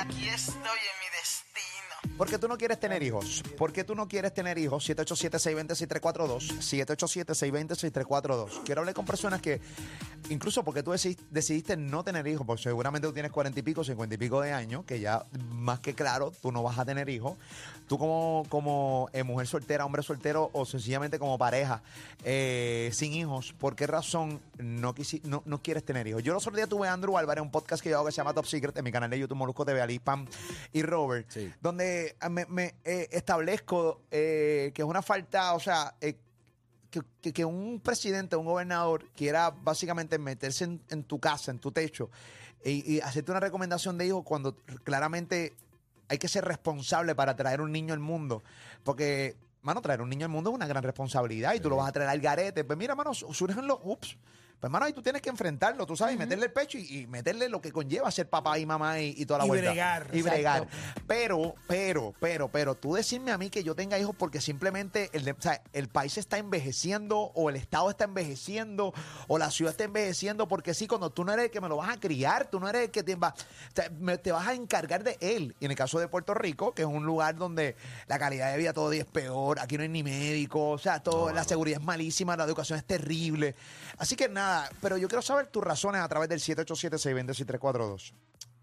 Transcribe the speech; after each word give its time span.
Aquí 0.00 0.28
estoy 0.28 0.54
en 0.54 0.96
mi 1.00 1.08
destino. 1.18 1.67
¿Por 2.16 2.28
qué 2.28 2.38
tú 2.38 2.48
no 2.48 2.56
quieres 2.58 2.80
tener 2.80 3.02
hijos? 3.02 3.42
¿Por 3.56 3.72
qué 3.72 3.84
tú 3.84 3.94
no 3.94 4.08
quieres 4.08 4.34
tener 4.34 4.58
hijos? 4.58 4.88
787-620-6342. 4.88 6.58
787-620-6342. 6.60 8.62
Quiero 8.64 8.80
hablar 8.80 8.94
con 8.94 9.04
personas 9.04 9.40
que, 9.40 9.60
incluso 10.30 10.64
porque 10.64 10.82
tú 10.82 10.92
deci- 10.92 11.18
decidiste 11.30 11.76
no 11.76 12.04
tener 12.04 12.26
hijos, 12.26 12.46
porque 12.46 12.62
seguramente 12.62 13.06
tú 13.08 13.14
tienes 13.14 13.32
cuarenta 13.32 13.60
y 13.60 13.62
pico, 13.62 13.84
cincuenta 13.84 14.14
y 14.14 14.18
pico 14.18 14.40
de 14.40 14.52
años, 14.52 14.84
que 14.84 15.00
ya 15.00 15.24
más 15.50 15.80
que 15.80 15.94
claro, 15.94 16.32
tú 16.42 16.52
no 16.52 16.62
vas 16.62 16.78
a 16.78 16.84
tener 16.84 17.08
hijos. 17.08 17.36
Tú 17.88 17.98
como, 17.98 18.44
como 18.48 19.08
eh, 19.12 19.22
mujer 19.22 19.46
soltera, 19.46 19.84
hombre 19.86 20.02
soltero 20.02 20.50
o 20.52 20.66
sencillamente 20.66 21.18
como 21.18 21.38
pareja 21.38 21.82
eh, 22.24 22.90
sin 22.92 23.14
hijos, 23.14 23.54
¿por 23.58 23.76
qué 23.76 23.86
razón 23.86 24.40
no, 24.58 24.94
quisi- 24.94 25.22
no, 25.24 25.42
no 25.46 25.62
quieres 25.62 25.84
tener 25.84 26.06
hijos? 26.06 26.22
Yo 26.22 26.34
los 26.34 26.42
otros 26.46 26.56
días 26.56 26.68
tuve 26.68 26.86
a 26.88 26.92
Andrew 26.92 27.16
Álvarez, 27.16 27.40
un 27.42 27.50
podcast 27.50 27.82
que 27.82 27.88
yo 27.90 27.96
hago 27.96 28.06
que 28.06 28.12
se 28.12 28.16
llama 28.18 28.34
Top 28.34 28.44
Secret 28.44 28.76
en 28.76 28.84
mi 28.84 28.92
canal 28.92 29.08
de 29.08 29.18
YouTube 29.18 29.38
Molusco 29.38 29.64
TV, 29.64 29.80
Ali, 29.80 29.98
Pam 30.00 30.26
y 30.72 30.82
Robert, 30.82 31.26
Sí. 31.30 31.50
donde 31.62 31.87
eh, 31.96 32.16
me, 32.30 32.46
me, 32.46 32.74
eh, 32.84 33.08
establezco 33.10 34.02
eh, 34.10 34.70
que 34.74 34.82
es 34.82 34.88
una 34.88 35.02
falta, 35.02 35.54
o 35.54 35.60
sea, 35.60 35.94
que, 36.00 36.16
que- 37.20 37.32
que 37.32 37.44
un 37.44 37.80
presidente, 37.80 38.36
un 38.36 38.46
gobernador 38.46 39.08
quiera 39.16 39.50
básicamente 39.50 40.18
meterse 40.18 40.64
en, 40.64 40.80
en 40.90 41.04
tu 41.04 41.18
casa, 41.18 41.50
en 41.50 41.58
tu 41.58 41.70
techo, 41.72 42.10
y, 42.64 42.94
y 42.96 43.00
hacerte 43.00 43.30
una 43.30 43.40
recomendación 43.40 43.98
de 43.98 44.06
hijo 44.06 44.22
cuando 44.22 44.56
claramente 44.84 45.54
hay 46.08 46.18
que 46.18 46.28
ser 46.28 46.44
responsable 46.44 47.14
para 47.14 47.36
traer 47.36 47.60
un 47.60 47.70
niño 47.70 47.92
al 47.92 48.00
mundo. 48.00 48.42
Porque, 48.82 49.36
mano, 49.62 49.82
traer 49.82 50.00
un 50.00 50.08
niño 50.08 50.24
al 50.24 50.32
mundo 50.32 50.50
es 50.50 50.56
una 50.56 50.66
gran 50.66 50.82
responsabilidad 50.82 51.54
y 51.54 51.60
tú 51.60 51.68
lo 51.68 51.76
vas 51.76 51.88
a 51.88 51.92
traer 51.92 52.08
al 52.08 52.20
garete. 52.20 52.64
Pues 52.64 52.78
mira, 52.78 52.94
mano, 52.94 53.12
su- 53.14 53.32
surgen 53.34 53.66
los 53.66 53.78
ups. 53.84 54.16
Pues, 54.60 54.72
mano, 54.72 54.86
ahí 54.86 54.92
tú 54.92 55.02
tienes 55.02 55.22
que 55.22 55.30
enfrentarlo, 55.30 55.86
tú 55.86 55.96
sabes, 55.96 56.16
y 56.16 56.18
meterle 56.18 56.46
el 56.46 56.52
pecho 56.52 56.78
y, 56.78 57.00
y 57.02 57.06
meterle 57.06 57.48
lo 57.48 57.60
que 57.60 57.70
conlleva 57.70 58.10
ser 58.10 58.28
papá 58.28 58.58
y 58.58 58.66
mamá 58.66 58.98
y, 59.00 59.14
y 59.16 59.24
toda 59.24 59.38
la 59.38 59.44
Y 59.44 59.48
vuelta. 59.48 59.70
bregar, 59.70 60.02
Y 60.12 60.18
exacto. 60.18 60.30
bregar. 60.34 60.68
Pero, 61.06 61.54
pero, 61.68 62.14
pero, 62.18 62.48
pero, 62.48 62.74
tú 62.74 62.94
decirme 62.94 63.30
a 63.30 63.38
mí 63.38 63.50
que 63.50 63.62
yo 63.62 63.74
tenga 63.76 63.98
hijos 63.98 64.16
porque 64.18 64.40
simplemente 64.40 65.10
el, 65.12 65.24
de- 65.24 65.32
o 65.32 65.40
sea, 65.40 65.62
el 65.72 65.88
país 65.88 66.18
está 66.18 66.38
envejeciendo 66.38 67.18
o 67.18 67.50
el 67.50 67.56
Estado 67.56 67.88
está 67.90 68.04
envejeciendo 68.04 68.92
o 69.28 69.38
la 69.38 69.50
ciudad 69.50 69.70
está 69.72 69.84
envejeciendo 69.84 70.48
porque 70.48 70.74
sí, 70.74 70.86
cuando 70.88 71.10
tú 71.10 71.24
no 71.24 71.32
eres 71.32 71.46
el 71.46 71.50
que 71.52 71.60
me 71.60 71.68
lo 71.68 71.76
vas 71.76 71.90
a 71.90 72.00
criar, 72.00 72.50
tú 72.50 72.58
no 72.58 72.68
eres 72.68 72.82
el 72.86 72.90
que 72.90 73.02
te, 73.04 73.14
va, 73.14 73.28
o 73.38 73.74
sea, 73.74 73.90
me- 74.00 74.18
te 74.18 74.32
vas 74.32 74.48
a 74.48 74.54
encargar 74.54 75.04
de 75.04 75.16
él. 75.20 75.54
Y 75.60 75.66
en 75.66 75.70
el 75.70 75.76
caso 75.76 76.00
de 76.00 76.08
Puerto 76.08 76.34
Rico, 76.34 76.72
que 76.74 76.82
es 76.82 76.88
un 76.88 77.06
lugar 77.06 77.36
donde 77.36 77.76
la 78.08 78.18
calidad 78.18 78.50
de 78.50 78.58
vida 78.58 78.72
todo 78.72 78.90
día 78.90 79.02
es 79.02 79.08
peor, 79.08 79.60
aquí 79.60 79.76
no 79.76 79.84
hay 79.84 79.88
ni 79.88 80.02
médico, 80.02 80.70
o 80.70 80.78
sea, 80.78 81.00
todo, 81.00 81.32
la 81.32 81.44
seguridad 81.44 81.80
es 81.80 81.86
malísima, 81.86 82.36
la 82.36 82.42
educación 82.44 82.76
es 82.78 82.84
terrible. 82.84 83.54
Así 83.98 84.16
que 84.16 84.28
nada, 84.28 84.47
pero 84.80 84.96
yo 84.96 85.08
quiero 85.08 85.22
saber 85.22 85.46
tus 85.48 85.62
razones 85.64 86.00
a 86.00 86.08
través 86.08 86.28
del 86.28 86.40
787-620-6342. 86.40 88.12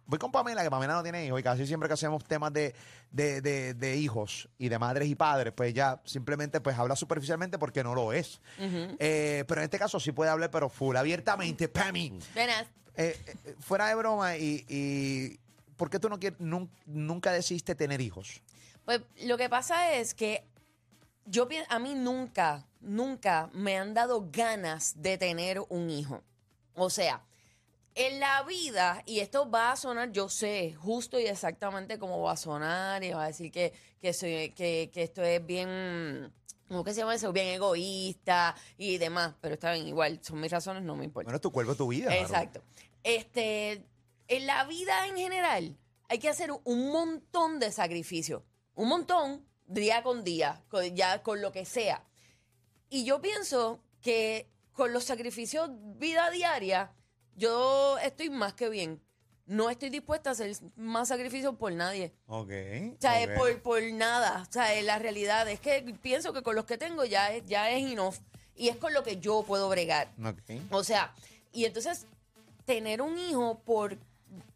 Voy 0.08 0.20
con 0.20 0.32
Pamela, 0.32 0.62
que 0.62 0.70
Pamela 0.70 0.94
no 0.94 1.02
tiene 1.04 1.26
hijos 1.26 1.40
y 1.40 1.44
casi 1.44 1.66
siempre 1.66 1.90
que 1.90 1.94
hacemos 1.94 2.24
temas 2.24 2.54
de, 2.54 2.76
de, 3.10 3.42
de- 3.42 3.74
de 3.74 3.96
hijos 3.98 4.48
y 4.60 4.70
de 4.70 4.78
madres 4.78 5.10
y 5.10 5.16
padres, 5.16 5.52
pues 5.56 5.74
ya 5.74 6.00
simplemente 6.06 6.62
pues 6.62 6.78
habla 6.78 6.96
superficialmente 6.96 7.58
porque 7.58 7.84
no 7.84 7.96
lo 7.96 8.14
es. 8.14 8.40
Eh, 8.60 9.44
pero 9.48 9.62
en 9.62 9.66
este 9.66 9.80
caso 9.80 10.00
sí 10.00 10.12
puede 10.12 10.30
hablar, 10.30 10.52
pero 10.52 10.70
full, 10.70 10.96
abiertamente, 10.96 11.68
Pami. 11.70 12.20
Buenas. 12.36 12.68
Eh, 12.98 13.20
eh, 13.46 13.56
fuera 13.60 13.88
de 13.88 13.96
broma 13.96 14.38
y, 14.38 14.64
y 14.70 15.40
¿por 15.76 15.90
qué 15.90 15.98
tú 15.98 16.08
no 16.08 16.20
quieres, 16.20 16.40
nun- 16.40 16.70
nunca 16.86 17.32
decidiste 17.32 17.74
tener 17.74 18.00
hijos? 18.00 18.42
Pues 18.86 19.02
lo 19.24 19.38
que 19.38 19.50
pasa 19.50 19.94
es 19.94 20.14
que 20.14 20.44
yo 21.26 21.48
a 21.70 21.80
mí 21.80 21.96
nunca, 21.96 22.66
nunca 22.82 23.50
me 23.54 23.78
han 23.78 23.94
dado 23.94 24.28
ganas 24.32 25.02
de 25.02 25.18
tener 25.18 25.62
un 25.70 25.90
hijo. 25.90 26.24
O 26.76 26.90
sea, 26.90 27.24
en 27.96 28.20
la 28.20 28.44
vida, 28.44 29.02
y 29.06 29.20
esto 29.20 29.50
va 29.50 29.72
a 29.72 29.76
sonar, 29.76 30.12
yo 30.12 30.30
sé, 30.30 30.74
justo 30.74 31.20
y 31.20 31.26
exactamente 31.26 31.98
cómo 31.98 32.22
va 32.22 32.34
a 32.34 32.38
sonar, 32.38 33.04
y 33.04 33.12
va 33.12 33.24
a 33.24 33.28
decir 33.28 33.52
que, 33.52 33.74
que, 34.02 34.14
soy, 34.14 34.52
que, 34.52 34.90
que 34.94 35.04
esto 35.04 35.24
es 35.24 35.46
bien, 35.46 36.32
¿cómo 36.68 36.84
que 36.84 36.94
se 36.94 37.00
llama 37.00 37.16
eso? 37.16 37.32
Bien 37.32 37.48
egoísta 37.48 38.56
y 38.78 38.98
demás, 38.98 39.34
pero 39.40 39.54
está 39.54 39.72
bien, 39.72 39.88
igual, 39.88 40.20
son 40.22 40.42
mis 40.42 40.52
razones, 40.52 40.84
no 40.84 40.96
me 40.96 41.06
importa. 41.06 41.28
Bueno, 41.28 41.38
es 41.38 41.42
tu 41.42 41.52
cuerpo, 41.52 41.76
tu 41.76 41.88
vida. 41.88 42.08
claro. 42.08 42.22
Exacto. 42.22 42.62
Este, 43.04 43.86
en 44.28 44.48
la 44.48 44.66
vida 44.66 45.08
en 45.08 45.16
general 45.16 45.78
hay 46.10 46.20
que 46.20 46.30
hacer 46.30 46.52
un 46.64 46.92
montón 46.92 47.60
de 47.60 47.72
sacrificios. 47.72 48.44
Un 48.74 48.90
montón, 48.90 49.46
día 49.68 50.04
con 50.04 50.24
día, 50.24 50.62
con- 50.70 50.96
ya 50.96 51.22
con 51.24 51.42
lo 51.42 51.52
que 51.52 51.66
sea. 51.66 52.04
Y 52.90 53.04
yo 53.06 53.22
pienso 53.22 53.80
que 54.02 54.48
con 54.74 54.94
los 54.94 55.04
sacrificios 55.06 55.70
vida 55.98 56.30
diaria, 56.30 56.92
yo 57.36 57.98
estoy 58.00 58.30
más 58.30 58.54
que 58.54 58.70
bien. 58.70 59.02
No 59.48 59.70
estoy 59.70 59.90
dispuesta 59.90 60.32
a 60.32 60.34
hacer 60.34 60.56
más 60.76 61.08
sacrificios 61.10 61.56
por 61.56 61.72
nadie. 61.72 62.14
Ok. 62.28 62.50
O 62.98 63.02
sea, 63.02 63.12
ok. 63.14 63.30
es 63.30 63.38
por, 63.38 63.62
por 63.62 63.84
nada. 63.92 64.44
O 64.48 64.52
sea, 64.52 64.82
la 64.82 64.98
realidad 64.98 65.48
es 65.48 65.60
que 65.60 65.84
pienso 66.02 66.34
que 66.34 66.42
con 66.42 66.56
los 66.56 66.66
que 66.66 66.78
tengo 66.80 67.06
ya 67.06 67.32
es, 67.32 67.46
ya 67.46 67.70
es 67.70 67.84
enough. 67.92 68.16
Y 68.56 68.70
es 68.70 68.78
con 68.78 68.94
lo 68.94 69.04
que 69.04 69.18
yo 69.18 69.44
puedo 69.44 69.70
bregar. 69.70 70.10
Ok. 70.24 70.62
O 70.72 70.84
sea, 70.84 71.14
y 71.52 71.66
entonces 71.66 72.08
tener 72.66 73.02
un 73.04 73.20
hijo 73.20 73.60
por 73.60 73.98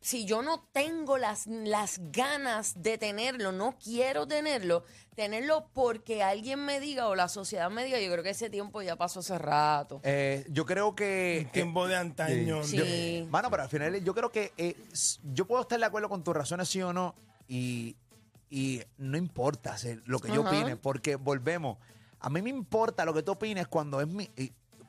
si 0.02 0.26
yo 0.26 0.42
no 0.42 0.68
tengo 0.72 1.18
las, 1.18 1.48
las 1.48 2.00
ganas 2.12 2.82
de 2.82 2.98
tenerlo, 2.98 3.52
no 3.52 3.76
quiero 3.84 4.28
tenerlo, 4.28 4.84
tenerlo 5.16 5.68
porque 5.74 6.24
alguien 6.24 6.64
me 6.66 6.80
diga 6.80 7.08
o 7.08 7.16
la 7.16 7.28
sociedad 7.28 7.70
me 7.70 7.84
diga, 7.84 8.00
yo 8.00 8.12
creo 8.12 8.24
que 8.24 8.30
ese 8.32 8.50
tiempo 8.50 8.82
ya 8.82 8.96
pasó 8.96 9.20
hace 9.20 9.38
rato. 9.38 10.00
Eh, 10.04 10.46
yo 10.50 10.66
creo 10.66 10.96
que... 10.96 11.50
Tiempo 11.52 11.88
de 11.88 11.96
antaño. 11.98 12.64
Sí. 12.64 12.78
de- 12.78 13.28
Mano, 13.30 13.50
pero 13.52 13.64
al 13.64 13.70
final 13.70 14.04
yo 14.04 14.14
creo 14.14 14.32
que 14.32 14.54
eh, 14.58 14.76
yo 15.34 15.46
puedo 15.46 15.62
estar 15.62 15.80
de 15.80 15.86
acuerdo 15.86 16.10
con 16.10 16.24
tus 16.24 16.34
razones, 16.36 16.70
sí 16.70 16.82
o 16.82 16.94
no, 16.94 17.16
y, 17.48 17.96
y 18.50 18.82
no 18.98 19.18
importa 19.18 19.76
lo 20.06 20.20
que 20.20 20.30
yo 20.32 20.42
Ajá. 20.46 20.50
opine, 20.56 20.76
porque 20.78 21.16
volvemos. 21.16 21.78
A 22.20 22.30
mí 22.30 22.42
me 22.42 22.50
importa 22.50 23.06
lo 23.06 23.14
que 23.14 23.24
tú 23.24 23.32
opines 23.34 23.68
cuando 23.68 24.02
es 24.02 24.08
mi, 24.08 24.30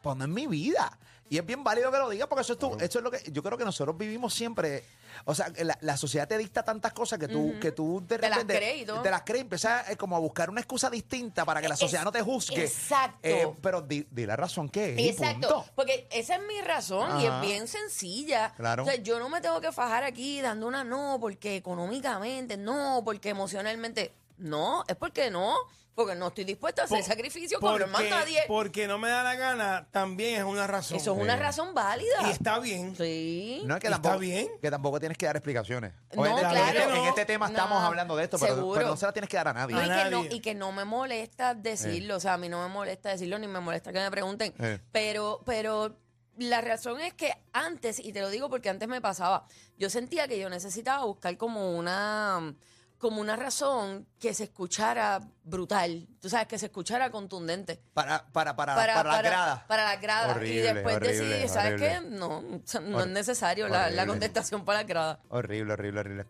cuando 0.02 0.24
es 0.24 0.30
mi 0.30 0.46
vida. 0.46 0.98
Y 1.32 1.38
es 1.38 1.46
bien 1.46 1.62
válido 1.62 1.92
que 1.92 1.98
lo 1.98 2.10
digas, 2.10 2.26
porque 2.26 2.42
eso 2.42 2.54
es, 2.54 2.58
tu, 2.58 2.74
eso 2.80 2.98
es 2.98 3.04
lo 3.04 3.10
que 3.10 3.22
yo 3.30 3.41
creo 3.41 3.56
que 3.56 3.64
nosotros 3.64 3.96
vivimos 3.96 4.34
siempre. 4.34 4.84
O 5.26 5.34
sea, 5.34 5.46
la, 5.58 5.78
la 5.80 5.96
sociedad 5.96 6.26
te 6.26 6.36
dicta 6.36 6.64
tantas 6.64 6.92
cosas 6.92 7.20
que 7.20 7.28
tú, 7.28 7.54
que 7.60 7.70
tú 7.70 8.02
de 8.04 8.18
Te 8.18 8.28
las 8.28 8.44
crees 8.44 8.84
te 9.02 9.10
las 9.10 9.22
crees, 9.22 9.42
empiezas 9.42 9.88
eh, 9.91 9.96
como 9.96 10.16
a 10.16 10.18
buscar 10.18 10.50
una 10.50 10.60
excusa 10.60 10.91
distinta 10.91 11.44
para 11.44 11.62
que 11.62 11.68
la 11.68 11.74
Es- 11.74 11.80
sociedad 11.80 12.02
no 12.02 12.10
te 12.10 12.20
juzgue. 12.20 12.64
exacto. 12.64 13.20
Eh, 13.22 13.48
pero 13.62 13.80
di, 13.80 14.04
di 14.10 14.26
la 14.26 14.34
razón 14.34 14.68
que 14.68 14.94
es. 14.94 14.98
y 14.98 15.08
Exacto, 15.10 15.48
punto. 15.54 15.64
porque 15.76 16.08
esa 16.10 16.34
es 16.34 16.42
mi 16.48 16.60
razón 16.62 17.20
y 17.20 17.26
es 17.26 17.41
bien 17.42 17.68
sencilla. 17.68 18.52
Claro. 18.56 18.82
O 18.82 18.86
sea, 18.86 18.97
yo 18.97 19.20
no 19.20 19.28
me 19.28 19.41
tengo 19.41 19.60
que 19.60 19.70
fajar 19.70 20.02
aquí 20.02 20.41
dando 20.41 20.66
una 20.66 20.82
no, 20.82 21.18
porque 21.20 21.54
económicamente, 21.54 22.56
no, 22.56 23.02
porque 23.04 23.28
emocionalmente, 23.28 24.12
no, 24.38 24.82
es 24.88 24.97
porque 24.97 25.30
no, 25.30 25.54
porque 25.94 26.14
no 26.14 26.28
estoy 26.28 26.44
dispuesta 26.44 26.82
a 26.82 26.84
hacer 26.86 26.98
Por- 26.98 27.06
sacrificio 27.06 27.60
con 27.60 27.78
más 27.80 27.90
porque, 27.90 28.10
nadie. 28.10 28.38
porque 28.48 28.86
no 28.88 28.98
me 28.98 29.08
da 29.08 29.22
la 29.22 29.34
gana, 29.34 29.88
también 29.90 30.36
es 30.36 30.44
una 30.44 30.66
razón. 30.66 30.96
Eso 30.96 31.12
es 31.14 31.18
una 31.22 31.34
Sí. 31.34 31.40
razón 31.40 31.74
válida. 31.74 32.14
Y 32.26 32.30
está 32.30 32.58
bien. 32.58 32.96
Sí. 32.96 33.62
No 33.66 33.74
es 33.74 33.80
que 33.80 33.88
¿Está 33.88 34.00
tampoco, 34.00 34.18
bien? 34.20 34.48
que 34.62 34.70
tampoco 34.70 34.98
tienes 35.00 35.18
que 35.18 35.26
dar 35.26 35.36
explicaciones. 35.36 35.92
No, 36.14 36.22
Obviamente, 36.22 36.46
en 36.46 36.50
claro. 36.54 36.78
este- 36.80 36.98
En 37.00 37.04
este 37.06 37.24
tema 37.26 37.46
No, 37.48 37.52
estamos 37.52 37.82
hablando 37.82 38.16
de 38.16 38.24
esto, 38.24 38.38
pero, 38.38 38.54
seguro. 38.54 38.76
pero 38.78 38.88
no 38.90 38.96
se 38.96 39.06
la 39.06 39.12
tienes 39.12 39.28
que 39.28 39.36
dar 39.36 39.48
a 39.48 39.52
nadie. 39.52 39.74
No, 39.74 39.80
y, 39.82 39.84
A 39.90 40.04
que 40.04 40.10
no, 40.10 40.22
nadie. 40.22 40.36
y 40.36 40.40
que 40.40 40.54
no 40.54 40.72
me 40.72 40.84
molesta 40.84 41.54
decirlo, 41.54 42.16
o 42.16 42.20
sea, 42.20 42.34
a 42.34 42.38
mí 42.38 42.48
no 42.48 42.62
me 42.66 42.72
molesta 42.72 43.10
decirlo 43.10 43.38
ni 43.38 43.46
me 43.48 43.60
molesta 43.60 43.92
que 43.92 43.98
me 44.00 44.10
pregunten, 44.10 44.54
Eh. 44.58 44.78
pero, 44.92 45.42
pero 45.44 45.96
la 46.38 46.60
razón 46.62 47.00
es 47.00 47.12
que 47.12 47.32
antes, 47.52 47.98
y 48.00 48.12
te 48.12 48.20
lo 48.20 48.30
digo 48.30 48.48
porque 48.48 48.70
antes 48.70 48.88
me 48.88 49.00
pasaba, 49.02 49.46
yo 49.76 49.90
sentía 49.90 50.26
que 50.28 50.38
yo 50.38 50.48
necesitaba 50.48 51.04
buscar 51.04 51.36
como 51.36 51.76
una 51.76 52.54
como 53.00 53.22
una 53.22 53.34
razón 53.34 54.06
que 54.20 54.34
se 54.34 54.44
escuchara 54.44 55.20
brutal, 55.42 56.06
tú 56.20 56.28
sabes, 56.28 56.46
que 56.46 56.58
se 56.58 56.66
escuchara 56.66 57.10
contundente. 57.10 57.80
Para, 57.94 58.26
para, 58.30 58.54
para, 58.54 58.74
para, 58.76 59.02
la 59.02 59.22
grada. 59.22 59.64
para 59.66 59.84
las 59.84 60.00
gradas. 60.02 60.36
Horrible, 60.36 60.54
y 60.54 60.58
después 60.74 60.96
horrible, 60.96 61.16
decidí, 61.28 61.48
¿sabes 61.48 61.72
horrible. 61.72 61.88
qué? 61.88 62.00
No, 62.10 62.42
no 62.42 62.98
Hor- 62.98 63.00
es 63.00 63.06
necesario 63.08 63.68
la, 63.68 63.88
la 63.88 64.06
contestación 64.06 64.66
para 64.66 64.80
las 64.80 64.86
gradas. 64.86 65.18
Horrible, 65.30 65.72
horrible, 65.72 66.00
horrible. 66.00 66.26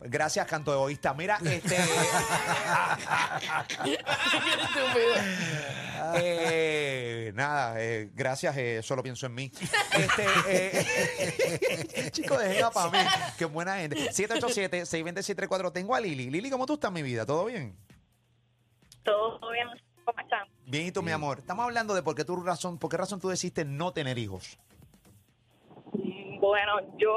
Gracias, 0.00 0.46
canto 0.46 0.74
egoísta. 0.74 1.14
Mira, 1.14 1.38
este. 1.44 1.76
eh, 6.16 7.13
nada, 7.32 7.80
eh, 7.82 8.10
gracias, 8.12 8.56
eh, 8.56 8.82
solo 8.82 9.02
pienso 9.02 9.26
en 9.26 9.34
mí. 9.34 9.50
Este, 9.94 10.26
eh, 10.48 12.10
chico, 12.10 12.36
dejen 12.36 12.64
para 12.74 12.90
mí. 12.90 12.98
Qué 13.38 13.44
buena 13.44 13.76
gente. 13.76 13.96
787-626-34. 14.10 15.72
Tengo 15.72 15.94
a 15.94 16.00
Lili. 16.00 16.30
Lili, 16.30 16.50
¿cómo 16.50 16.66
tú 16.66 16.74
estás, 16.74 16.90
mi 16.90 17.02
vida? 17.02 17.24
¿Todo 17.24 17.44
bien? 17.44 17.76
Todo 19.04 19.38
bien, 19.52 19.68
¿cómo 20.04 20.18
están? 20.20 20.48
Bien, 20.66 20.86
y 20.86 20.92
tú, 20.92 21.02
mi 21.02 21.12
amor. 21.12 21.38
Estamos 21.38 21.64
hablando 21.64 21.94
de 21.94 22.02
por 22.02 22.16
qué 22.16 22.24
tu 22.24 22.36
razón, 22.42 22.78
por 22.78 22.90
qué 22.90 22.96
razón 22.96 23.20
tú 23.20 23.28
decidiste 23.28 23.64
no 23.64 23.92
tener 23.92 24.18
hijos. 24.18 24.58
Mm, 25.92 26.40
Bueno, 26.40 26.80
yo 26.98 27.14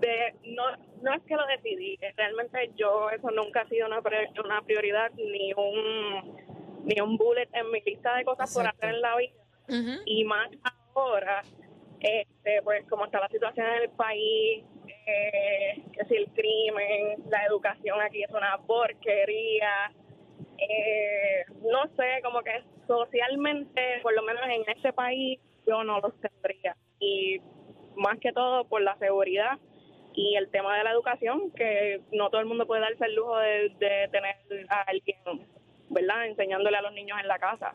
de, 0.00 0.34
no, 0.56 0.64
no 1.02 1.14
es 1.14 1.22
que 1.22 1.36
lo 1.36 1.46
decidí, 1.46 1.94
eh, 2.00 2.12
realmente 2.16 2.72
yo 2.76 3.08
eso 3.10 3.30
nunca 3.30 3.60
ha 3.60 3.68
sido 3.68 3.86
una, 3.86 4.00
una 4.00 4.62
prioridad 4.62 5.12
ni 5.14 5.52
un 5.52 6.51
ni 6.84 7.00
un 7.00 7.16
bullet 7.16 7.48
en 7.52 7.70
mi 7.70 7.80
lista 7.80 8.16
de 8.16 8.24
cosas 8.24 8.52
por 8.52 8.66
hacer 8.66 8.94
en 8.94 9.00
la 9.00 9.16
vida 9.16 9.32
y 10.04 10.24
más 10.24 10.50
este 12.00 12.62
pues 12.62 12.84
como 12.88 13.06
está 13.06 13.20
la 13.20 13.28
situación 13.28 13.66
en 13.66 13.82
el 13.82 13.90
país 13.90 14.64
eh, 15.06 15.82
que 15.92 16.04
si 16.04 16.16
el 16.16 16.28
crimen 16.28 17.22
la 17.28 17.44
educación 17.46 18.00
aquí 18.00 18.22
es 18.22 18.30
una 18.30 18.58
porquería. 18.66 19.92
Eh, 20.58 21.44
no 21.62 21.82
sé, 21.96 22.22
como 22.22 22.42
que 22.42 22.62
socialmente, 22.86 23.98
por 24.02 24.14
lo 24.14 24.22
menos 24.22 24.42
en 24.48 24.62
este 24.76 24.92
país, 24.92 25.40
yo 25.66 25.82
no 25.82 26.00
los 26.00 26.12
tendría. 26.20 26.76
Y 27.00 27.40
más 27.96 28.18
que 28.18 28.32
todo 28.32 28.64
por 28.64 28.80
la 28.82 28.96
seguridad 28.98 29.58
y 30.14 30.36
el 30.36 30.50
tema 30.50 30.76
de 30.76 30.84
la 30.84 30.92
educación, 30.92 31.50
que 31.52 32.00
no 32.12 32.30
todo 32.30 32.40
el 32.40 32.46
mundo 32.46 32.66
puede 32.66 32.82
darse 32.82 33.06
el 33.06 33.14
lujo 33.14 33.36
de, 33.38 33.70
de 33.78 34.08
tener 34.12 34.36
a 34.68 34.82
alguien, 34.82 35.16
¿verdad?, 35.92 36.26
enseñándole 36.26 36.76
a 36.76 36.82
los 36.82 36.92
niños 36.92 37.18
en 37.20 37.28
la 37.28 37.38
casa. 37.38 37.74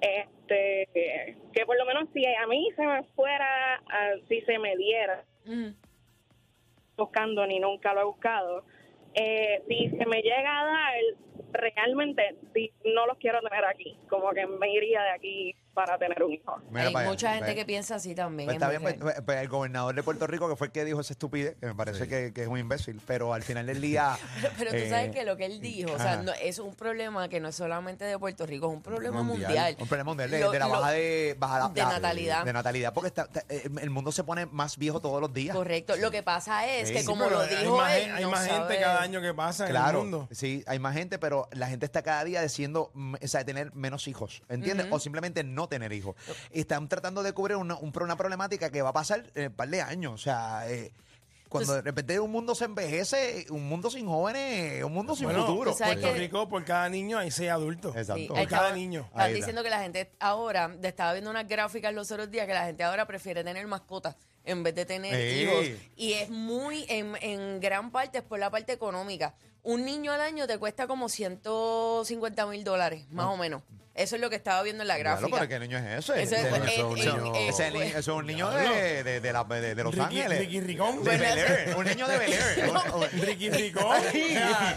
Este, 0.00 1.36
que 1.52 1.64
por 1.66 1.78
lo 1.78 1.86
menos 1.86 2.08
si 2.12 2.26
a 2.26 2.46
mí 2.46 2.68
se 2.76 2.84
me 2.86 3.02
fuera, 3.14 3.76
ah, 3.88 4.12
si 4.28 4.40
se 4.42 4.58
me 4.58 4.76
diera, 4.76 5.24
Mm. 5.46 5.70
buscando 6.96 7.46
ni 7.46 7.58
nunca 7.60 7.92
lo 7.94 8.00
he 8.00 8.04
buscado. 8.04 8.64
Eh, 9.14 9.62
si 9.68 9.90
se 9.90 10.06
me 10.06 10.22
llega 10.22 10.60
a 10.60 10.64
dar, 10.64 10.94
realmente 11.52 12.34
si 12.52 12.72
no 12.84 13.06
los 13.06 13.18
quiero 13.18 13.40
tener 13.42 13.64
aquí, 13.64 13.96
como 14.08 14.30
que 14.32 14.46
me 14.46 14.72
iría 14.72 15.02
de 15.02 15.10
aquí 15.10 15.56
para 15.74 15.98
tener 15.98 16.22
un 16.22 16.32
hijo. 16.32 16.56
Mira 16.70 16.86
Hay 16.86 16.92
para 16.92 17.02
allá, 17.04 17.10
mucha 17.10 17.34
gente 17.34 17.54
que 17.54 17.64
piensa 17.64 17.96
así 17.96 18.14
también. 18.14 18.46
Pues 18.46 18.56
es 18.56 18.62
está 18.62 18.70
bien, 18.70 18.98
pues, 19.00 19.14
pues, 19.24 19.38
el 19.38 19.48
gobernador 19.48 19.94
de 19.94 20.02
Puerto 20.02 20.26
Rico, 20.26 20.48
que 20.48 20.56
fue 20.56 20.68
el 20.68 20.72
que 20.72 20.84
dijo 20.84 21.00
esa 21.00 21.12
estupidez, 21.12 21.56
que 21.60 21.66
me 21.66 21.74
parece 21.74 22.06
que, 22.08 22.32
que 22.32 22.42
es 22.42 22.48
un 22.48 22.58
imbécil, 22.58 23.00
pero 23.06 23.34
al 23.34 23.42
final 23.42 23.66
del 23.66 23.80
día. 23.80 24.16
Pero 24.58 24.70
tú 24.70 24.76
eh, 24.76 24.88
sabes 24.88 25.10
que 25.10 25.24
lo 25.24 25.36
que 25.36 25.46
él 25.46 25.60
dijo, 25.60 25.92
o 25.92 25.96
sea, 25.98 26.14
ajá. 26.14 26.22
no, 26.22 26.32
es 26.32 26.58
un 26.58 26.74
problema 26.74 27.28
que 27.28 27.40
no 27.40 27.48
es 27.48 27.56
solamente 27.56 28.04
de 28.04 28.18
Puerto 28.18 28.46
Rico, 28.46 28.66
es 28.68 28.72
un 28.72 28.82
problema 28.82 29.22
Mundial. 29.22 29.50
mundial. 29.50 29.76
Un 29.80 29.88
problema 29.88 30.10
mundial 30.10 30.30
de, 30.30 30.40
Lo- 30.40 30.50
de 30.52 30.58
la 30.58 30.66
lo- 30.66 30.72
baja 30.72 30.90
de, 30.92 31.36
baja 31.38 31.58
la- 31.58 31.68
de 31.68 31.80
la- 31.82 31.88
natalidad. 31.88 32.44
De 32.44 32.52
natalidad, 32.52 32.92
porque 32.94 33.08
está- 33.08 33.22
está- 33.24 33.44
eh, 33.48 33.68
el 33.80 33.90
mundo 33.90 34.12
se 34.12 34.22
pone 34.24 34.46
más 34.46 34.76
viejo 34.78 35.00
todos 35.00 35.20
los 35.20 35.32
días. 35.32 35.54
Correcto. 35.56 35.96
Lo 35.96 36.10
que 36.10 36.22
pasa 36.22 36.66
es 36.68 36.88
Sí. 36.88 36.94
que 36.94 37.00
Sí, 37.00 37.06
como 37.06 37.24
Pero 37.24 37.36
lo 37.36 37.42
hay 37.42 37.56
dijo 37.56 37.76
más, 37.76 37.92
él, 37.96 38.02
gen- 38.04 38.12
hay 38.14 38.22
no 38.22 38.30
más 38.30 38.40
gente 38.46 38.56
sabe- 38.58 38.80
cada 38.80 39.02
año 39.02 39.20
que 39.20 39.34
pasa 39.34 39.64
en 39.64 39.68
el 39.70 39.76
Claro, 39.76 39.98
mundo. 40.00 40.28
sí, 40.30 40.62
hay 40.66 40.78
más 40.78 40.94
gente, 40.94 41.18
pero 41.18 41.48
la 41.52 41.66
gente 41.68 41.84
está 41.86 42.02
cada 42.02 42.22
día 42.24 42.40
diciendo, 42.42 42.90
mm, 42.94 43.14
o 43.22 43.26
sea, 43.28 43.40
de 43.40 43.44
tener 43.46 43.74
menos 43.74 44.06
hijos, 44.08 44.42
¿entiendes? 44.48 44.86
O 44.90 44.98
simplemente 44.98 45.42
no 45.44 45.63
tener 45.68 45.92
hijos. 45.92 46.16
Y 46.52 46.60
están 46.60 46.88
tratando 46.88 47.22
de 47.22 47.32
cubrir 47.32 47.56
una, 47.56 47.76
un- 47.76 47.92
una 48.00 48.16
problemática 48.16 48.70
que 48.70 48.82
va 48.82 48.90
a 48.90 48.92
pasar 48.92 49.24
en 49.34 49.48
un 49.48 49.54
par 49.54 49.68
de 49.68 49.80
años. 49.82 50.12
O 50.14 50.18
sea, 50.18 50.68
eh, 50.70 50.92
cuando 51.48 51.68
Pues- 51.72 51.76
de 51.76 51.82
repente 51.82 52.18
un 52.18 52.32
mundo 52.32 52.54
se 52.56 52.64
envejece, 52.64 53.46
un 53.50 53.68
mundo 53.68 53.88
sin 53.88 54.06
jóvenes, 54.08 54.82
un 54.82 54.92
mundo 54.92 55.14
sin 55.14 55.26
Bueno, 55.26 55.46
futuro. 55.46 55.74
Puerto 55.76 56.12
que- 56.12 56.18
Rico, 56.18 56.48
por 56.48 56.64
cada 56.64 56.88
niño 56.88 57.18
hay 57.18 57.30
seis 57.30 57.50
adultos. 57.50 57.94
Exacto. 57.94 58.20
Sí, 58.22 58.26
Por 58.26 58.36
cada 58.36 58.42
estaba- 58.42 58.72
niño. 58.72 59.02
Están 59.02 59.20
Ahí 59.20 59.26
está. 59.32 59.36
diciendo 59.36 59.62
que 59.62 59.70
la 59.70 59.80
gente 59.80 60.10
ahora, 60.18 60.74
estaba 60.82 61.12
viendo 61.12 61.30
unas 61.30 61.46
gráficas 61.46 61.94
los 61.94 62.10
otros 62.10 62.30
días, 62.30 62.46
que 62.46 62.54
la 62.54 62.64
gente 62.64 62.82
ahora 62.82 63.06
prefiere 63.06 63.44
tener 63.44 63.64
mascotas 63.68 64.16
en 64.44 64.62
vez 64.64 64.74
de 64.74 64.84
tener 64.84 65.14
Sí. 65.14 65.42
hijos. 65.42 65.80
Y 65.96 66.12
es 66.14 66.28
muy, 66.28 66.84
en, 66.88 67.14
en 67.22 67.60
gran 67.60 67.92
parte, 67.92 68.18
es 68.18 68.24
por 68.24 68.38
la 68.40 68.50
parte 68.50 68.72
económica. 68.72 69.34
Un 69.62 69.84
niño 69.84 70.10
al 70.12 70.20
año 70.20 70.46
te 70.48 70.58
cuesta 70.58 70.86
como 70.88 71.08
150 71.08 72.46
mil 72.46 72.64
dólares, 72.64 73.06
más 73.10 73.26
o 73.26 73.36
menos. 73.36 73.62
Eso 73.94 74.16
es 74.16 74.20
lo 74.20 74.28
que 74.28 74.34
estaba 74.36 74.60
viendo 74.64 74.82
en 74.82 74.88
la 74.88 74.96
Claro, 74.96 75.18
gráfica. 75.20 75.38
pero 75.38 75.48
¿qué 75.48 75.60
niño 75.60 75.78
es 75.78 75.84
ese? 75.84 75.98
Eso 75.98 76.14
es- 76.14 76.32
Ese- 76.32 76.48
Eso 76.48 76.56
es 76.56 76.62
un 76.82 76.98
eh, 76.98 77.02
eh, 77.02 77.06
niño- 77.06 77.34
eh, 77.36 77.48
ese 77.48 77.62
es 77.62 77.68
el 77.68 77.74
niño- 77.74 77.84
ese 77.86 77.98
es 78.00 78.08
un 78.08 78.26
niño 78.26 78.50
de, 78.50 79.04
de, 79.04 79.20
de 79.20 79.32
la- 79.32 79.44
de- 79.44 79.74
de 79.76 79.84
Los 79.84 79.94
Ricky- 79.94 80.02
Ángeles. 80.20 80.38
Ricky 80.40 80.60
Ricón. 80.62 81.04
De 81.04 81.16
Bel 81.16 81.38
Air, 81.38 81.76
un 81.76 81.84
niño 81.84 82.08
de 82.08 82.18
Bel 82.18 82.32
Air. 82.32 82.70
Ricky 83.24 83.50
Ricón. 83.50 83.96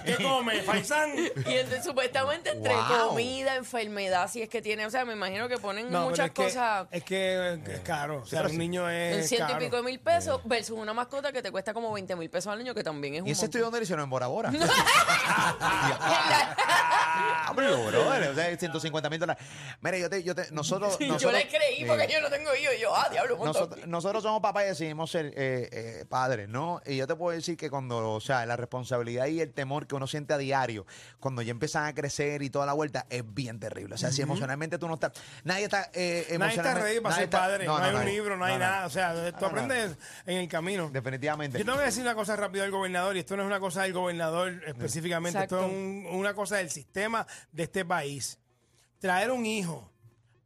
¿Qué 0.06 0.16
come? 0.22 0.62
¿Faisán? 0.62 1.14
Y 1.18 1.32
entonces, 1.54 1.84
supuestamente 1.84 2.52
entre 2.52 2.76
Wow. 2.76 3.08
comida, 3.10 3.56
enfermedad, 3.56 4.30
si 4.32 4.44
es 4.44 4.50
que 4.50 4.62
tiene, 4.62 4.86
o 4.86 4.92
sea, 4.92 5.04
me 5.04 5.14
imagino 5.14 5.50
que 5.50 5.58
ponen 5.58 5.86
No, 5.86 5.92
pero 6.00 6.10
muchas 6.12 6.28
es 6.28 6.32
que- 6.34 6.44
cosas 6.44 6.88
Es 6.92 7.04
que 7.04 7.54
es 7.68 7.80
caro. 7.80 8.22
O 8.22 8.26
sea, 8.28 8.44
un 8.44 8.50
sí. 8.52 8.58
niño 8.60 8.88
en 8.90 9.20
es 9.20 9.30
ciento 9.30 9.48
caro. 9.48 9.62
y 9.62 9.66
pico 9.66 9.78
de 9.78 9.84
mil 9.84 10.00
pesos 10.00 10.42
versus 10.46 10.78
una 10.78 10.94
mascota 10.94 11.32
que 11.32 11.42
te 11.42 11.50
cuesta 11.52 11.74
como 11.74 11.92
20 11.92 12.16
mil 12.16 12.30
pesos 12.30 12.54
al 12.54 12.60
año, 12.60 12.76
que 12.76 12.84
también 12.84 13.16
es 13.16 13.22
un 13.22 13.28
¿Y 13.28 13.32
ese 13.32 13.40
montón. 13.42 13.48
estudio 13.50 13.64
dónde 13.66 13.80
lo 13.80 13.84
hicieron? 13.84 14.04
¿En 14.04 14.10
Bora 14.12 14.28
Bora? 14.28 14.52
Ah, 17.20 17.54
pero, 17.56 17.86
brother, 17.86 18.30
o 18.30 18.36
sea, 18.36 18.58
150 18.58 19.10
mil 19.10 19.20
dólares. 19.20 19.44
Mire, 19.82 20.00
yo 20.00 20.10
te, 20.10 20.24
yo 20.24 20.36
te, 20.36 20.52
nosotros, 20.52 20.98
yo 21.00 21.08
nosotros, 21.08 21.34
le 21.34 21.48
creí 21.48 21.86
porque 21.86 22.08
Sí. 22.08 22.14
yo 22.14 22.22
no 22.22 22.30
tengo 22.30 22.54
hijos. 22.56 22.74
Y 22.78 22.82
yo, 22.82 22.96
ah, 22.96 23.08
diablo, 23.12 23.36
un 23.36 23.40
montón. 23.46 23.62
Nosotros, 23.62 23.88
nosotros 23.88 24.24
somos 24.24 24.42
papás 24.42 24.64
y 24.64 24.68
decidimos 24.68 25.12
ser 25.12 25.28
eh, 25.28 25.70
eh, 25.72 26.06
padres, 26.10 26.48
¿no? 26.50 26.82
Y 26.86 26.96
yo 26.98 27.08
te 27.08 27.16
puedo 27.16 27.36
decir 27.36 27.58
que 27.58 27.70
cuando, 27.70 28.12
o 28.14 28.20
sea, 28.22 28.46
la 28.46 28.56
responsabilidad 28.56 29.28
y 29.28 29.42
el 29.42 29.54
temor 29.54 29.88
que 29.88 29.96
uno 29.96 30.08
siente 30.08 30.34
a 30.34 30.38
diario, 30.38 30.86
cuando 31.20 31.42
ya 31.42 31.52
empiezan 31.52 31.86
a 31.86 31.94
crecer 31.94 32.42
y 32.44 32.50
toda 32.50 32.66
la 32.66 32.74
vuelta, 32.74 33.06
es 33.10 33.24
bien 33.26 33.60
terrible. 33.60 33.96
O 33.96 33.98
sea, 33.98 34.12
si 34.12 34.22
emocionalmente 34.22 34.78
tú 34.78 34.88
no 34.88 34.94
estás, 34.96 35.12
nadie 35.44 35.66
está 35.66 35.90
eh, 35.94 36.26
Nadie 36.38 36.54
está 36.54 36.72
emocionalmente- 36.72 36.82
ready 36.84 37.00
para 37.00 37.10
nadie 37.16 37.16
ser 37.16 37.24
está- 37.26 37.40
padre. 37.40 37.66
No, 37.66 37.78
hay 37.78 37.96
un 37.96 38.06
libro, 38.06 38.38
no 38.38 38.46
hay 38.46 38.54
no, 38.54 38.60
nada. 38.60 38.86
O 38.86 38.90
sea, 38.90 39.14
tú 39.14 39.20
No, 39.32 39.40
no. 39.42 39.48
aprendes 39.48 39.98
en 40.26 40.38
el 40.38 40.48
camino. 40.48 40.90
Definitivamente. 40.92 41.58
Yo 41.60 41.66
te 41.66 41.72
voy 41.72 41.82
a 41.82 41.86
decir 41.86 42.02
una 42.04 42.16
cosa 42.16 42.36
rápido 42.36 42.64
al 42.64 42.72
gobernador, 42.72 43.16
y 43.16 43.20
esto 43.20 43.36
no 43.36 43.44
es 43.44 43.48
una 43.48 43.60
cosa 43.60 43.84
del 43.84 43.94
gobernador 43.94 44.62
específicamente, 44.66 45.40
esto 45.42 45.56
Exacto. 45.58 45.66
es 45.76 45.78
un- 45.78 46.06
una 46.12 46.34
cosa 46.34 46.58
del 46.58 46.70
sistema 46.70 47.07
de 47.52 47.64
este 47.64 47.86
país. 47.86 48.40
Traer 49.00 49.32
un 49.32 49.46
hijo 49.46 49.92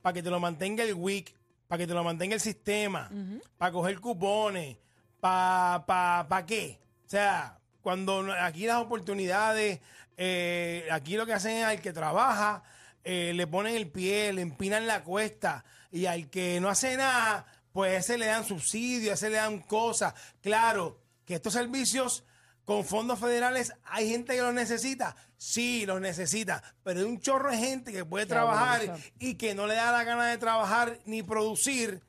para 0.02 0.14
que 0.14 0.24
te 0.24 0.30
lo 0.30 0.40
mantenga 0.40 0.84
el 0.84 0.94
WIC, 0.94 1.36
para 1.68 1.80
que 1.80 1.88
te 1.88 1.94
lo 1.94 2.04
mantenga 2.04 2.36
el 2.36 2.42
sistema, 2.42 3.10
para 3.58 3.72
coger 3.72 4.00
cupones, 4.00 4.78
para 5.20 5.86
pa, 5.86 6.26
pa 6.28 6.46
qué. 6.46 6.80
O 7.06 7.10
sea, 7.10 7.60
cuando 7.82 8.32
aquí 8.40 8.66
las 8.66 8.78
oportunidades, 8.78 9.80
eh, 10.18 10.88
aquí 10.92 11.16
lo 11.16 11.26
que 11.26 11.34
hacen 11.34 11.58
es 11.58 11.66
al 11.66 11.82
que 11.82 11.94
trabaja, 11.94 12.64
eh, 13.04 13.32
le 13.34 13.48
ponen 13.48 13.76
el 13.76 13.90
pie, 13.90 14.34
le 14.34 14.42
empinan 14.42 14.86
la 14.86 15.04
cuesta, 15.04 15.64
y 15.92 16.06
al 16.06 16.30
que 16.30 16.60
no 16.60 16.70
hace 16.70 16.98
nada, 16.98 17.46
pues 17.72 17.94
a 17.94 17.98
ese 17.98 18.18
le 18.18 18.26
dan 18.26 18.46
subsidios, 18.46 19.12
a 19.12 19.14
ese 19.14 19.30
le 19.30 19.38
dan 19.38 19.60
cosas. 19.60 20.14
Claro, 20.42 21.00
que 21.26 21.36
estos 21.36 21.54
servicios 21.54 22.24
con 22.66 22.86
fondos 22.86 23.20
federales 23.20 23.74
hay 23.84 24.10
gente 24.10 24.36
que 24.36 24.42
los 24.42 24.54
necesita. 24.54 25.16
Sí, 25.38 25.86
los 25.86 26.00
necesita. 26.00 26.62
Pero 26.84 27.00
hay 27.00 27.06
un 27.06 27.20
chorro 27.20 27.52
de 27.52 27.58
gente 27.58 27.92
que 27.92 28.06
puede 28.06 28.26
Qué 28.26 28.30
trabajar 28.30 28.82
abuso. 28.82 29.04
y 29.20 29.36
que 29.36 29.56
no 29.56 29.68
le 29.68 29.76
da 29.76 29.92
la 29.92 30.04
gana 30.04 30.28
de 30.28 30.38
trabajar 30.38 31.00
ni 31.06 31.24
producir. 31.24 32.02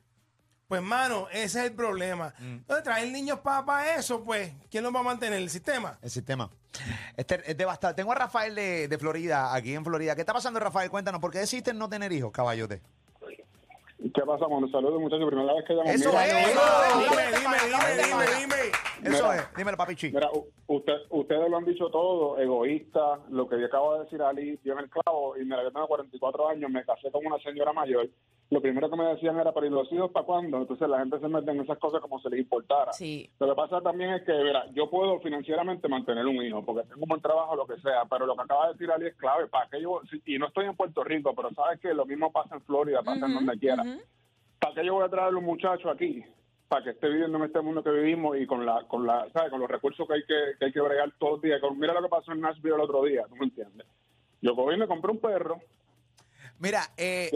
Pues, 0.67 0.81
mano, 0.81 1.27
ese 1.31 1.59
es 1.59 1.65
el 1.65 1.73
problema. 1.73 2.33
Entonces, 2.39 2.83
traer 2.83 3.11
niños 3.11 3.39
para 3.41 3.95
eso, 3.95 4.23
pues, 4.23 4.53
¿quién 4.71 4.83
los 4.83 4.95
va 4.95 5.01
a 5.01 5.03
mantener? 5.03 5.39
¿El 5.39 5.49
sistema? 5.49 5.99
El 6.01 6.09
sistema. 6.09 6.49
Este, 7.15 7.51
es 7.51 7.55
devastador. 7.57 7.95
Tengo 7.95 8.11
a 8.11 8.15
Rafael 8.15 8.55
de, 8.55 8.87
de 8.87 8.97
Florida, 8.97 9.53
aquí 9.53 9.75
en 9.75 9.83
Florida. 9.83 10.15
¿Qué 10.15 10.21
está 10.21 10.33
pasando, 10.33 10.59
Rafael? 10.59 10.89
Cuéntanos, 10.89 11.21
¿por 11.21 11.31
qué 11.31 11.39
decidiste 11.39 11.73
no 11.73 11.89
tener 11.89 12.11
hijos, 12.11 12.31
caballote? 12.31 12.81
¿Qué 14.13 14.21
pasa, 14.25 14.47
mano? 14.49 14.67
Saludos, 14.69 14.99
muchachos. 14.99 15.27
Primera 15.27 15.53
vez 15.53 15.63
que 15.65 15.73
llamo. 15.73 15.89
Eso 15.89 16.09
Mira, 16.09 16.25
es. 16.27 16.47
Dime, 16.47 16.61
Dime, 16.93 17.23
dime, 17.39 17.57
dime, 17.67 18.03
dime, 18.03 18.25
dime. 18.39 19.15
Eso 19.15 19.23
Mira. 19.29 19.35
es. 19.37 19.55
Dímelo, 19.55 19.77
papichi. 19.77 20.11
Mira, 20.11 20.29
u- 20.33 20.47
usted, 20.67 20.93
ustedes 21.09 21.49
lo 21.49 21.57
han 21.57 21.65
dicho 21.65 21.89
todo, 21.89 22.37
egoísta, 22.37 23.19
lo 23.29 23.47
que 23.47 23.59
yo 23.59 23.65
acabo 23.67 23.93
de 23.95 24.03
decir 24.03 24.21
Ali, 24.21 24.57
dio 24.63 24.73
en 24.73 24.79
el 24.79 24.89
clavo, 24.89 25.37
y 25.37 25.45
mira, 25.45 25.63
yo 25.63 25.71
tengo 25.71 25.87
44 25.87 26.49
años, 26.49 26.69
me 26.69 26.83
casé 26.83 27.11
con 27.11 27.25
una 27.25 27.37
señora 27.39 27.71
mayor, 27.71 28.09
lo 28.53 28.61
primero 28.61 28.89
que 28.89 28.95
me 28.95 29.05
decían 29.05 29.39
era, 29.39 29.51
pero 29.51 29.65
¿y 29.65 29.69
los 29.69 29.91
hijos 29.91 30.11
para 30.11 30.25
cuándo? 30.25 30.57
Entonces 30.57 30.87
la 30.87 30.99
gente 30.99 31.19
se 31.19 31.27
mete 31.27 31.51
en 31.51 31.61
esas 31.61 31.77
cosas 31.79 32.01
como 32.01 32.19
si 32.19 32.29
les 32.29 32.41
importara. 32.41 32.93
Sí. 32.93 33.29
Lo 33.39 33.47
que 33.47 33.55
pasa 33.55 33.81
también 33.81 34.11
es 34.11 34.23
que, 34.23 34.33
mira, 34.33 34.65
yo 34.73 34.89
puedo 34.89 35.19
financieramente 35.19 35.87
mantener 35.87 36.25
un 36.25 36.41
hijo, 36.43 36.63
porque 36.63 36.87
tengo 36.87 37.01
un 37.01 37.09
buen 37.09 37.21
trabajo, 37.21 37.55
lo 37.55 37.65
que 37.65 37.79
sea, 37.81 38.05
pero 38.09 38.25
lo 38.25 38.35
que 38.35 38.43
acaba 38.43 38.67
de 38.67 38.73
decir 38.73 38.91
Ali 38.91 39.07
es 39.07 39.15
clave, 39.15 39.47
para 39.47 39.67
que 39.69 39.81
yo, 39.81 40.01
y 40.25 40.37
no 40.37 40.47
estoy 40.47 40.65
en 40.65 40.75
Puerto 40.75 41.03
Rico, 41.03 41.33
pero 41.35 41.51
sabes 41.53 41.79
que 41.79 41.93
lo 41.93 42.05
mismo 42.05 42.31
pasa 42.31 42.55
en 42.55 42.61
Florida, 42.61 43.01
pasa 43.01 43.25
en 43.25 43.33
donde 43.33 43.57
quiera. 43.57 43.83
¿Para 44.59 44.75
qué 44.75 44.85
yo 44.85 44.93
voy 44.93 45.05
a 45.05 45.09
traer 45.09 45.33
a 45.33 45.37
un 45.37 45.43
muchacho 45.43 45.89
aquí? 45.89 46.23
Para 46.67 46.83
que 46.83 46.91
esté 46.91 47.09
viviendo 47.09 47.37
en 47.37 47.45
este 47.45 47.61
mundo 47.61 47.83
que 47.83 47.91
vivimos 47.91 48.37
y 48.37 48.45
con 48.45 48.65
la, 48.65 48.87
con 48.87 49.05
la, 49.05 49.27
¿sabes? 49.33 49.49
Con 49.49 49.59
los 49.59 49.69
recursos 49.69 50.07
que 50.07 50.13
hay 50.13 50.23
que, 50.25 50.57
que 50.57 50.65
hay 50.65 50.71
que 50.71 50.81
bregar 50.81 51.11
todos 51.19 51.33
los 51.33 51.41
días. 51.41 51.61
Mira 51.75 51.93
lo 51.93 52.01
que 52.01 52.09
pasó 52.09 52.31
en 52.31 52.41
Nashville 52.41 52.75
el 52.75 52.81
otro 52.81 53.03
día, 53.03 53.25
¿tú 53.27 53.35
me 53.35 53.45
entiendes? 53.45 53.87
Yo 54.41 54.55
cogí 54.55 54.75
y 54.75 54.79
me 54.79 54.87
compré 54.87 55.11
un 55.11 55.19
perro, 55.19 55.59
Mira, 56.63 56.89
eh, 56.95 57.29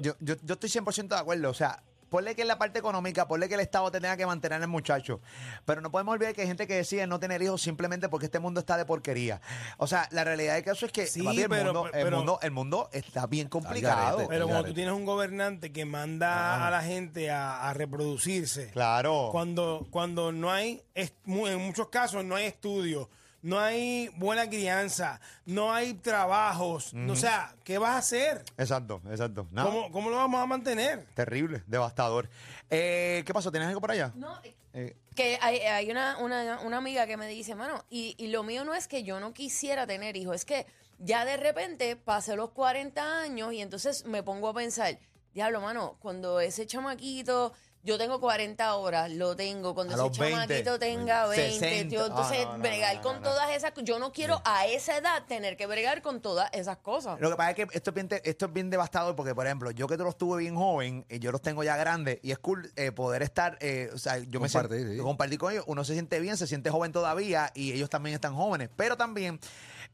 yo, 0.00 0.14
yo, 0.20 0.34
yo 0.42 0.52
estoy 0.54 0.70
100% 0.70 1.08
de 1.08 1.16
acuerdo. 1.16 1.50
O 1.50 1.54
sea, 1.54 1.82
ponle 2.08 2.36
que 2.36 2.42
en 2.42 2.48
la 2.48 2.56
parte 2.58 2.78
económica, 2.78 3.26
ponle 3.26 3.48
que 3.48 3.54
el 3.54 3.60
Estado 3.60 3.90
te 3.90 4.00
tenga 4.00 4.16
que 4.16 4.26
mantener 4.26 4.62
al 4.62 4.68
muchacho. 4.68 5.20
Pero 5.64 5.80
no 5.80 5.90
podemos 5.90 6.12
olvidar 6.14 6.34
que 6.34 6.42
hay 6.42 6.46
gente 6.46 6.66
que 6.68 6.74
decide 6.76 7.06
no 7.08 7.18
tener 7.18 7.42
hijos 7.42 7.60
simplemente 7.62 8.08
porque 8.08 8.26
este 8.26 8.38
mundo 8.38 8.60
está 8.60 8.76
de 8.76 8.84
porquería. 8.84 9.40
O 9.76 9.88
sea, 9.88 10.08
la 10.12 10.22
realidad 10.22 10.54
del 10.54 10.62
caso 10.64 10.86
es 10.86 10.92
que 10.92 11.06
Sí, 11.08 11.20
papi, 11.22 11.42
el, 11.42 11.48
pero- 11.48 11.72
mundo, 11.74 11.90
el, 11.92 12.10
mundo, 12.12 12.38
el 12.42 12.50
mundo 12.52 12.88
está 12.92 13.26
bien 13.26 13.48
complicado. 13.48 14.18
garete. 14.18 14.28
Pero 14.28 14.46
cuando 14.46 14.64
tú 14.68 14.74
tienes 14.74 14.94
un 14.94 15.04
gobernante 15.04 15.72
que 15.72 15.84
manda 15.84 16.66
a 16.66 16.70
la 16.70 16.82
gente 16.82 17.28
a, 17.30 17.68
a 17.68 17.74
reproducirse, 17.74 18.70
Claro. 18.70 19.30
cuando, 19.32 19.86
cuando 19.90 20.30
no 20.32 20.50
hay, 20.52 20.82
en 20.94 21.58
muchos 21.66 21.88
casos 21.88 22.24
no 22.24 22.36
hay 22.36 22.46
estudios, 22.46 23.08
no 23.42 23.58
hay 23.58 24.08
buena 24.16 24.48
crianza, 24.48 25.20
no 25.46 25.72
hay 25.72 25.94
trabajos, 25.94 26.92
o 27.08 27.16
sea, 27.16 27.54
¿qué 27.64 27.78
vas 27.78 27.90
a 27.92 27.98
hacer? 27.98 28.44
Exacto, 28.58 29.00
exacto. 29.10 29.46
No, 29.50 29.64
¿Cómo, 29.64 29.92
¿Cómo 29.92 30.10
lo 30.10 30.16
vamos 30.16 30.40
a 30.40 30.46
mantener? 30.46 31.06
Terrible, 31.14 31.62
devastador. 31.66 32.28
Eh, 32.68 33.22
¿Qué 33.26 33.32
pasó? 33.32 33.50
¿Tienes 33.50 33.68
algo 33.68 33.80
por 33.80 33.90
allá? 33.90 34.12
No, 34.14 34.40
Eh, 34.72 34.96
que 35.16 35.36
hay, 35.42 35.58
hay 35.58 35.90
una, 35.90 36.16
una, 36.18 36.60
una 36.60 36.76
amiga 36.76 37.06
que 37.06 37.16
me 37.16 37.26
dice, 37.26 37.54
mano, 37.56 37.84
y, 37.90 38.14
y 38.18 38.28
lo 38.28 38.42
mío 38.44 38.64
no 38.64 38.74
es 38.74 38.86
que 38.86 39.02
yo 39.02 39.18
no 39.18 39.32
quisiera 39.32 39.86
tener 39.86 40.16
hijos, 40.16 40.36
es 40.36 40.44
que 40.44 40.66
ya 40.98 41.24
de 41.24 41.36
repente 41.36 41.96
pasé 41.96 42.36
los 42.36 42.50
40 42.50 43.20
años 43.22 43.52
y 43.52 43.60
entonces 43.62 44.04
me 44.04 44.22
pongo 44.22 44.48
a 44.50 44.54
pensar, 44.54 44.98
diablo, 45.34 45.60
mano, 45.60 45.96
cuando 46.00 46.40
ese 46.40 46.66
chamaquito 46.66 47.52
yo 47.82 47.96
tengo 47.96 48.20
40 48.20 48.74
horas, 48.74 49.10
lo 49.10 49.34
tengo. 49.36 49.74
Cuando 49.74 49.94
A 49.94 49.96
ese 49.96 50.02
los 50.08 50.18
20, 50.18 50.34
chamaquito 50.46 50.78
tenga 50.78 51.26
20, 51.26 51.58
60. 51.58 51.88
tío, 51.88 52.06
entonces 52.06 52.44
no, 52.44 52.58
no, 52.58 52.62
bregar 52.62 52.96
no, 52.96 53.02
con 53.02 53.14
no, 53.14 53.20
no. 53.20 53.28
todas 53.30 53.50
esas 53.52 53.72
Yo 53.82 53.98
no 53.98 54.12
quiero 54.12 54.42
a 54.44 54.66
esa 54.66 54.96
edad 54.98 55.24
tener 55.26 55.56
que 55.56 55.66
bregar 55.66 56.02
con 56.02 56.20
todas 56.20 56.50
esas 56.52 56.76
cosas. 56.78 57.18
Lo 57.20 57.30
que 57.30 57.36
pasa 57.36 57.50
es 57.50 57.56
que 57.56 57.66
esto 57.72 57.90
es 57.90 57.94
bien, 57.94 58.08
te- 58.08 58.28
esto 58.28 58.46
es 58.46 58.52
bien 58.52 58.68
devastador 58.70 59.16
porque, 59.16 59.34
por 59.34 59.46
ejemplo, 59.46 59.70
yo 59.70 59.86
que 59.88 59.96
te 59.96 60.02
los 60.04 60.18
tuve 60.18 60.40
bien 60.42 60.56
joven, 60.56 61.06
y 61.08 61.18
yo 61.20 61.32
los 61.32 61.40
tengo 61.40 61.62
ya 61.64 61.76
grandes, 61.76 62.18
y 62.22 62.32
es 62.32 62.38
cool 62.38 62.70
eh, 62.76 62.92
poder 62.92 63.22
estar, 63.22 63.56
eh, 63.60 63.90
o 63.94 63.98
sea, 63.98 64.18
yo 64.18 64.40
me 64.40 64.48
siento- 64.48 64.74
sí. 64.74 64.98
compartir 64.98 65.38
con 65.38 65.52
ellos, 65.52 65.64
uno 65.66 65.82
se 65.84 65.94
siente 65.94 66.20
bien, 66.20 66.36
se 66.36 66.46
siente 66.46 66.70
joven 66.70 66.92
todavía, 66.92 67.50
y 67.54 67.72
ellos 67.72 67.88
también 67.88 68.14
están 68.14 68.34
jóvenes, 68.34 68.68
pero 68.76 68.96
también 68.96 69.40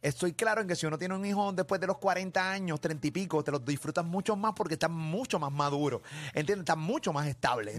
estoy 0.02 0.34
claro 0.34 0.60
en 0.60 0.68
que 0.68 0.76
si 0.76 0.86
uno 0.86 0.98
tiene 0.98 1.14
un 1.14 1.24
hijo 1.24 1.52
después 1.52 1.80
de 1.80 1.86
los 1.86 1.98
40 1.98 2.50
años, 2.50 2.80
30 2.80 3.06
y 3.06 3.10
pico, 3.10 3.42
te 3.42 3.50
los 3.50 3.64
disfrutas 3.64 4.04
mucho 4.04 4.36
más 4.36 4.52
porque 4.54 4.74
están 4.74 4.92
mucho 4.92 5.38
más 5.38 5.50
maduros, 5.50 6.02
¿entiendes? 6.34 6.60
Están 6.64 6.78
mucho 6.80 7.12
más 7.12 7.26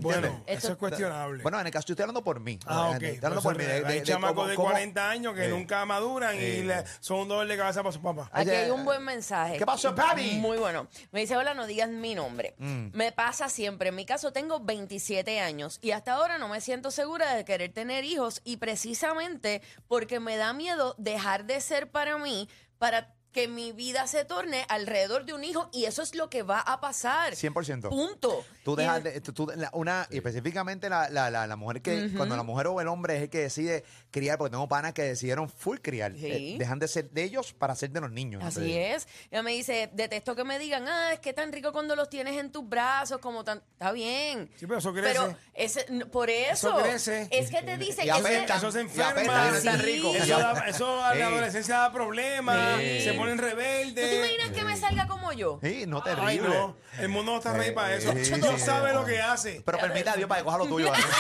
Bueno, 0.02 0.44
eso 0.46 0.72
es 0.72 0.78
cuestionable. 0.78 1.44
Bueno, 1.44 1.60
en 1.60 1.68
el 1.68 1.72
caso 1.74 1.88
yo 1.88 1.94
estoy 1.94 2.04
hablando 2.04 2.24
por 2.24 2.40
mí. 2.40 2.60
Ah, 2.66 2.90
ok. 2.90 2.94
Estoy 3.04 3.16
hablando 3.18 3.42
Por 3.42 3.54
por 3.54 3.58
mí. 3.58 3.64
eso 3.64 3.74
de- 3.74 3.82
de- 3.82 3.88
hay 3.94 4.00
de 4.00 4.06
chamacos 4.06 4.48
de 4.50 4.56
cómo- 4.56 4.70
40 4.70 5.10
años 5.10 5.34
que 5.34 5.46
Eh. 5.46 5.50
nunca 5.50 5.86
maduran 5.86 6.36
y 6.36 6.40
Eh. 6.40 6.64
le- 6.66 6.84
son 7.00 7.20
un 7.22 7.28
dolor 7.28 7.48
de 7.48 7.58
cabeza 7.58 7.82
para 7.84 7.94
su 7.94 8.02
papá. 8.02 8.30
Aquí 8.32 8.50
hay 8.50 8.70
un 8.70 8.86
buen 8.86 9.04
mensaje. 9.04 9.58
¿Qué 9.58 9.66
pasó, 9.66 9.94
papi? 9.96 10.38
Muy 10.40 10.58
bueno. 10.58 10.88
Me 11.12 11.22
dice, 11.22 11.36
hola, 11.38 11.54
no 11.54 11.66
digas 11.68 11.90
mi 11.90 12.16
nombre. 12.16 12.56
Mm. 12.58 12.88
Me 12.94 13.12
pasa 13.12 13.50
siempre. 13.50 13.90
En 13.90 13.96
mi 13.96 14.06
caso 14.06 14.32
tengo 14.32 14.60
27 14.60 15.40
años 15.40 15.80
y 15.82 15.92
hasta 15.92 16.14
ahora 16.14 16.38
no 16.38 16.48
me 16.48 16.62
siento 16.62 16.92
segura 16.92 17.34
de 17.36 17.46
querer 17.46 17.74
tener 17.74 18.04
hijos 18.04 18.42
y 18.44 18.58
precisamente 18.58 19.62
porque 19.88 20.20
me 20.20 20.38
da 20.38 20.54
miedo 20.54 20.96
dejar 20.98 21.46
de 21.46 21.60
ser 21.62 21.90
para 21.92 22.18
mí, 22.18 22.48
para 22.78 23.14
que 23.38 23.48
mi 23.48 23.72
vida 23.72 24.08
se 24.08 24.26
torne 24.26 24.66
alrededor 24.68 25.24
de 25.24 25.34
un 25.34 25.44
hijo 25.44 25.70
y 25.72 25.86
eso 25.86 26.02
es 26.02 26.16
lo 26.16 26.28
que 26.28 26.42
va 26.42 26.60
a 26.60 26.80
pasar. 26.82 27.34
100%. 27.36 27.88
Punto. 27.90 28.44
Tú 28.64 28.76
dejas 28.76 29.04
de, 29.04 29.22
tú- 29.22 29.32
tú- 29.32 29.52
la- 29.56 29.70
una, 29.74 30.08
y 30.10 30.18
específicamente 30.18 30.90
la, 30.90 31.08
la, 31.10 31.30
la, 31.30 31.46
la 31.46 31.56
mujer 31.56 31.84
que, 31.84 32.10
cuando 32.18 32.36
la 32.36 32.42
mujer 32.42 32.66
o 32.66 32.82
el 32.82 32.88
hombre 32.88 33.16
es 33.18 33.22
el 33.22 33.30
que 33.30 33.38
decide 33.38 33.84
criar, 34.10 34.40
porque 34.40 34.50
tengo 34.54 34.68
panas 34.68 34.94
que 34.94 35.04
decidieron 35.04 35.50
full 35.50 35.78
criar, 35.84 36.14
Sí. 36.14 36.26
eh, 36.26 36.56
dejan 36.58 36.80
de 36.80 36.88
ser 36.88 37.12
de 37.12 37.24
ellos 37.26 37.54
para 37.54 37.76
ser 37.76 37.92
de 37.92 38.02
los 38.02 38.12
niños. 38.12 38.44
Así 38.44 38.76
es. 38.76 39.08
Ella 39.30 39.44
me 39.44 39.52
dice, 39.52 39.92
detesto 39.94 40.36
que 40.36 40.44
me 40.44 40.58
digan, 40.58 40.88
ah, 40.88 41.14
es 41.14 41.20
que 41.20 41.32
tan 41.32 41.52
rico 41.54 41.72
cuando 41.72 41.96
los 41.96 42.10
tienes 42.10 42.38
en 42.40 42.52
tus 42.52 42.68
brazos, 42.68 43.20
como 43.20 43.44
tan... 43.44 43.62
Está 43.74 43.92
bien. 43.92 44.50
Sí, 44.56 44.66
pero 44.66 44.80
eso 44.80 44.92
crece. 44.94 45.10
Pero 45.14 45.38
ese, 45.54 45.86
n- 45.90 46.08
por 46.08 46.32
eso. 46.32 46.70
Eso 46.80 46.84
crece. 46.84 47.28
Es 47.30 47.52
que 47.52 47.62
te 47.62 47.78
dicen 47.78 48.06
Y 48.06 48.08
que 48.08 48.12
apesta. 48.12 48.56
Eso 48.58 48.72
se 48.72 48.80
Y 48.80 48.84
apesta, 48.86 49.10
enferma. 49.12 49.50
no 49.52 49.56
es 49.58 49.64
tan 49.64 49.80
Sí. 49.80 49.86
rico. 49.86 50.16
Eso, 50.16 50.38
da- 50.40 51.10
a 51.12 51.16
la 51.16 51.28
adolescencia 51.28 51.78
da 51.78 51.92
problemas, 51.94 52.80
Sí. 52.80 53.02
se 53.02 53.14
ponen 53.28 53.38
¿Tú 53.38 53.44
te 53.44 53.50
rebeldes. 53.50 54.14
imaginas 54.14 54.50
que 54.52 54.64
me 54.64 54.78
salga 54.78 55.08
como 55.08 55.32
yo? 55.34 55.60
Sí, 55.62 55.86
no 55.88 56.02
terrible. 56.02 56.28
Ay, 56.28 56.40
no. 56.40 56.76
El 57.00 57.10
mundo 57.10 57.34
no 57.34 57.38
está 57.38 57.54
rey 57.54 57.72
para 57.72 57.96
eso. 57.96 58.12
Sí, 58.14 58.26
sí, 58.26 58.42
sabe 58.60 58.90
sí. 58.90 58.96
lo 58.96 59.06
que 59.06 59.22
hace. 59.22 59.62
Pero 59.66 59.78
permita 59.80 60.14
a 60.14 60.16
Dios 60.16 60.28
para 60.28 60.42
que 60.42 60.46
coja 60.46 60.58
lo 60.58 60.66
tuyo. 60.68 60.90
¿vale? 60.92 61.04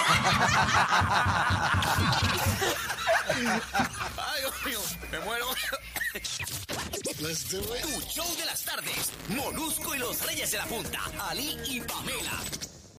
Ay, 4.17 4.41
Dios 4.41 4.53
mío, 4.65 4.79
me 5.11 5.19
muero. 5.19 5.47
Let's 7.19 7.49
do 7.49 7.59
it. 7.75 7.81
Tu 7.81 8.01
show 8.09 8.35
de 8.37 8.45
las 8.45 8.63
tardes. 8.63 9.11
Molusco 9.29 9.95
y 9.95 9.99
los 9.99 10.25
Reyes 10.25 10.51
de 10.51 10.57
la 10.57 10.65
Punta. 10.65 10.99
Ali 11.29 11.57
y 11.65 11.81
Pamela. 11.81 12.41